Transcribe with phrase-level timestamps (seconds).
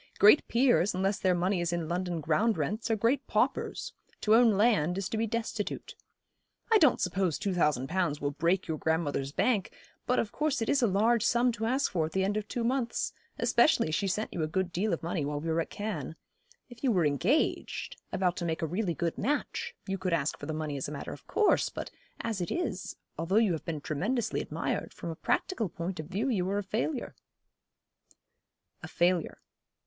[0.17, 3.93] Great peers, unless their money is in London ground rents, are great paupers.
[4.21, 5.93] To own land is to be destitute.
[6.71, 9.71] I don't suppose two thousand pounds will break your grandmother's bank;
[10.07, 12.47] but of course it is a large sum to ask for at the end of
[12.47, 15.61] two months; especially as she sent you a good deal of money while we were
[15.61, 16.15] at Cannes.
[16.67, 20.47] If you were engaged about to make a really good match you could ask for
[20.47, 21.91] the money as a matter of course; but
[22.21, 26.27] as it is, although you have been tremendously admired, from a practical point of view
[26.27, 27.13] you are a failure.'
[28.81, 29.37] A failure.